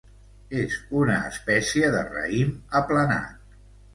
[0.59, 3.47] És una espècie de raïm aplanat.